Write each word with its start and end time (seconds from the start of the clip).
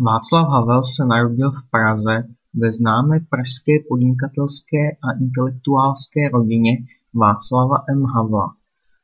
Václav 0.00 0.48
Havel 0.48 0.82
se 0.82 1.06
narodil 1.06 1.50
v 1.50 1.70
Praze 1.70 2.22
ve 2.54 2.72
známé 2.72 3.20
pražské 3.30 3.72
podnikatelské 3.88 4.82
a 5.06 5.08
intelektuálské 5.20 6.28
rodině 6.28 6.72
Václava 7.14 7.76
M. 7.88 8.04
Havla 8.04 8.54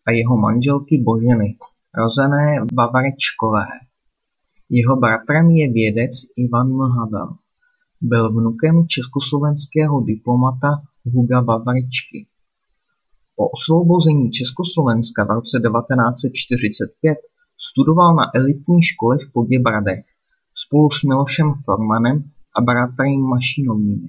a 0.07 0.11
jeho 0.11 0.37
manželky 0.37 1.03
Boženy, 1.03 1.57
rozené 1.99 2.55
Vavarečkové. 2.79 3.67
Jeho 4.71 4.97
bratrem 4.97 5.51
je 5.51 5.73
vědec 5.73 6.11
Ivan 6.37 6.67
M. 6.67 6.81
Havel. 6.81 7.29
Byl 8.01 8.33
vnukem 8.33 8.87
československého 8.89 10.01
diplomata 10.01 10.69
Huga 11.05 11.41
Vavarečky. 11.41 12.27
Po 13.37 13.49
osvobození 13.49 14.31
Československa 14.31 15.25
v 15.25 15.31
roce 15.31 15.61
1945 15.61 17.19
studoval 17.59 18.15
na 18.15 18.25
elitní 18.35 18.83
škole 18.83 19.19
v 19.19 19.33
Poděbradech 19.33 20.14
spolu 20.63 20.91
s 20.91 21.03
Milošem 21.03 21.55
Formanem 21.65 22.25
a 22.57 22.61
bratry 22.61 23.17
Mašinovými. 23.17 24.09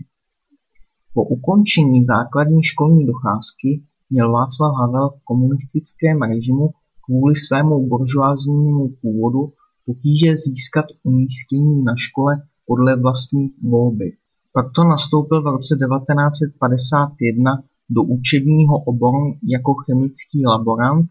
Po 1.13 1.23
ukončení 1.23 2.03
základní 2.03 2.63
školní 2.63 3.05
docházky 3.05 3.83
měl 4.09 4.31
Václav 4.31 4.73
Havel 4.79 5.09
v 5.09 5.23
komunistickém 5.23 6.21
režimu 6.21 6.69
kvůli 7.05 7.35
svému 7.35 7.87
buržoaznímu 7.87 8.89
původu 9.01 9.53
potíže 9.85 10.37
získat 10.37 10.85
umístění 11.03 11.83
na 11.83 11.93
škole 11.97 12.41
podle 12.67 13.01
vlastní 13.01 13.53
volby. 13.71 14.11
Proto 14.53 14.83
nastoupil 14.83 15.41
v 15.41 15.45
roce 15.45 15.75
1951 15.75 17.63
do 17.89 18.03
učebního 18.03 18.77
oboru 18.77 19.33
jako 19.43 19.73
chemický 19.73 20.45
laborant 20.45 21.05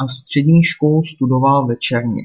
a 0.00 0.08
střední 0.08 0.62
školu 0.62 1.02
studoval 1.02 1.66
večerně. 1.66 2.22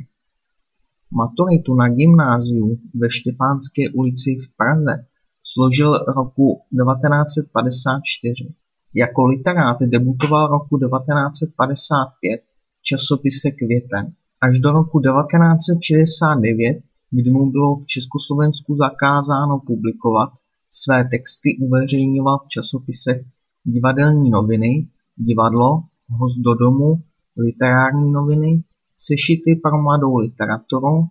Maturitu 1.17 1.75
na 1.75 1.89
gymnáziu 1.89 2.79
ve 3.01 3.11
Štěpánské 3.11 3.81
ulici 3.93 4.37
v 4.43 4.55
Praze 4.57 5.05
složil 5.43 5.97
roku 5.97 6.47
1954. 6.53 8.53
Jako 8.93 9.25
literát 9.25 9.77
debutoval 9.81 10.47
roku 10.47 10.77
1955 10.77 12.41
v 12.79 12.83
časopise 12.83 13.51
Květen. 13.51 14.13
Až 14.41 14.59
do 14.59 14.71
roku 14.71 14.99
1969, 14.99 16.77
kdy 17.11 17.31
mu 17.31 17.51
bylo 17.51 17.75
v 17.75 17.85
Československu 17.85 18.75
zakázáno 18.75 19.59
publikovat, 19.67 20.29
své 20.69 21.03
texty 21.03 21.57
uveřejňoval 21.61 22.39
v 22.39 22.47
časopisech 22.47 23.25
Divadelní 23.65 24.29
noviny, 24.29 24.87
Divadlo, 25.17 25.83
Host 26.09 26.41
do 26.41 26.53
domu, 26.53 27.01
Literární 27.37 28.11
noviny, 28.11 28.63
Sešity 28.97 29.59
pro 29.63 29.81
mladou 29.81 30.17
literaturu, 30.17 31.07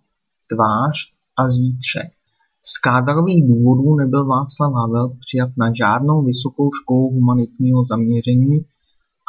Tvář 0.51 0.95
a 1.39 1.49
Zítřek. 1.49 2.11
Z 2.61 2.77
kádrových 2.77 3.47
důvodů 3.47 3.95
nebyl 3.95 4.25
Václav 4.25 4.73
Havel 4.73 5.09
přijat 5.19 5.49
na 5.57 5.73
žádnou 5.73 6.23
vysokou 6.23 6.69
školu 6.71 7.09
humanitního 7.09 7.85
zaměření 7.85 8.65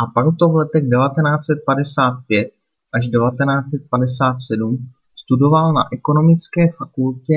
a 0.01 0.07
proto 0.15 0.49
v 0.49 0.55
letech 0.55 0.83
1955 0.83 2.49
až 2.93 3.05
1957 3.09 4.89
studoval 5.15 5.73
na 5.73 5.83
Ekonomické 5.93 6.73
fakultě 6.79 7.35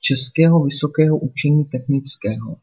Českého 0.00 0.64
vysokého 0.64 1.18
učení 1.18 1.64
technického. 1.64 2.56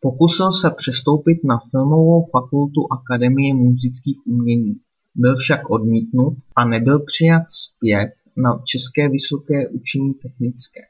Pokusil 0.00 0.52
se 0.52 0.70
přestoupit 0.70 1.38
na 1.44 1.58
Filmovou 1.70 2.24
fakultu 2.32 2.80
Akademie 2.92 3.54
múzických 3.54 4.18
umění. 4.26 4.74
Byl 5.14 5.36
však 5.36 5.70
odmítnut 5.70 6.34
a 6.56 6.64
nebyl 6.64 6.98
přijat 6.98 7.42
zpět 7.48 8.10
na 8.36 8.50
České 8.64 9.08
vysoké 9.08 9.68
učení 9.68 10.14
technické. 10.14 10.80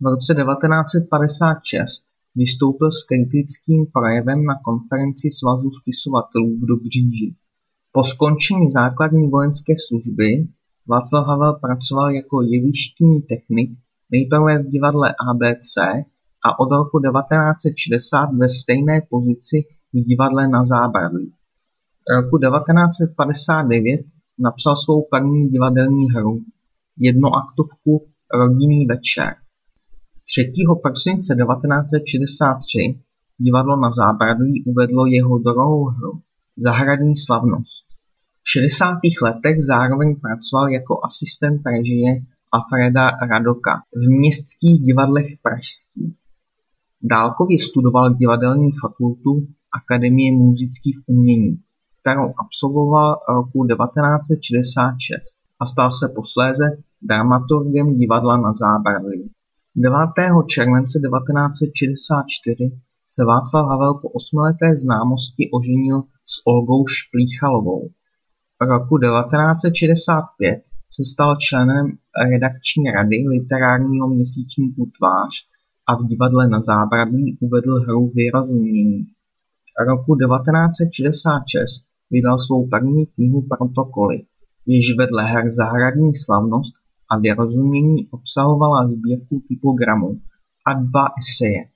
V 0.00 0.04
roce 0.04 0.34
1956 0.34 2.06
vystoupil 2.34 2.90
s 2.90 3.04
kritickým 3.04 3.86
projevem 3.92 4.44
na 4.44 4.54
konferenci 4.64 5.28
Svazu 5.30 5.70
spisovatelů 5.80 6.56
v 6.56 6.66
Dobříži. 6.66 7.34
Po 7.92 8.04
skončení 8.04 8.70
základní 8.70 9.30
vojenské 9.30 9.74
služby 9.86 10.48
Václav 10.86 11.26
Havel 11.26 11.52
pracoval 11.52 12.10
jako 12.10 12.42
jevištní 12.42 13.22
technik 13.22 13.70
nejprve 14.10 14.62
v 14.62 14.70
divadle 14.70 15.14
ABC 15.30 15.76
a 16.46 16.58
od 16.58 16.70
roku 16.72 17.00
1960 17.00 18.26
ve 18.40 18.48
stejné 18.48 19.02
pozici 19.10 19.64
v 19.92 19.96
divadle 20.04 20.48
Na 20.48 20.64
zábradlí. 20.64 21.32
Roku 22.08 22.38
1959 22.38 24.00
napsal 24.38 24.76
svou 24.76 25.06
první 25.10 25.48
divadelní 25.48 26.10
hru, 26.10 26.40
jednoaktovku 26.98 28.06
Rodinný 28.34 28.86
večer. 28.86 29.34
3. 30.24 30.52
prosince 30.82 31.34
1963 31.34 33.00
divadlo 33.38 33.76
Na 33.76 33.90
zábradlí 33.92 34.64
uvedlo 34.64 35.06
jeho 35.06 35.38
druhou 35.38 35.84
hru, 35.84 36.20
Zahradní 36.56 37.16
slavnost. 37.16 37.84
V 38.42 38.50
60. 38.50 38.98
letech 39.22 39.56
zároveň 39.60 40.16
pracoval 40.20 40.70
jako 40.70 41.00
asistent 41.04 41.62
režie 41.66 42.22
Alfreda 42.52 43.10
Radoka 43.10 43.82
v 43.94 44.10
městských 44.20 44.80
divadlech 44.80 45.26
pražských. 45.42 46.14
Dálkově 47.02 47.58
studoval 47.58 48.14
divadelní 48.14 48.70
fakultu 48.82 49.46
Akademie 49.72 50.32
múzických 50.32 50.98
umění, 51.06 51.62
kterou 52.00 52.32
absolvoval 52.44 53.16
roku 53.28 53.66
1966 53.66 55.40
a 55.60 55.66
stal 55.66 55.90
se 55.90 56.08
posléze 56.14 56.66
dramaturgem 57.02 57.96
divadla 57.96 58.36
na 58.36 58.52
Zábradlí. 58.62 59.30
9. 59.76 59.96
července 60.46 60.98
1964 60.98 62.80
se 63.08 63.24
Václav 63.24 63.66
Havel 63.68 63.94
po 63.94 64.08
osmileté 64.08 64.76
známosti 64.76 65.50
oženil 65.52 66.02
s 66.32 66.46
Olgou 66.46 66.86
Šplíchalovou. 66.86 67.88
Roku 68.60 68.98
1965 68.98 70.64
se 70.94 71.02
stal 71.12 71.36
členem 71.36 71.86
redakční 72.30 72.90
rady 72.96 73.16
literárního 73.28 74.08
měsíčníku 74.08 74.90
Tvář 74.98 75.34
a 75.88 75.96
v 75.96 76.06
divadle 76.06 76.48
Na 76.48 76.60
zábradlí 76.62 77.38
uvedl 77.40 77.74
hru 77.80 78.12
Vyrozumění. 78.14 79.06
Roku 79.88 80.16
1966 80.16 81.89
vydal 82.10 82.38
svou 82.38 82.68
první 82.68 83.06
knihu 83.06 83.46
Protokoly, 83.48 84.22
jež 84.66 84.96
vedle 84.98 85.24
her 85.24 85.50
Zahradní 85.50 86.14
slavnost 86.14 86.74
a 87.10 87.18
Vyrozumění 87.18 88.08
obsahovala 88.10 88.88
sbírku 88.88 89.42
typogramů 89.48 90.20
a 90.66 90.72
dva 90.72 91.04
eseje. 91.20 91.70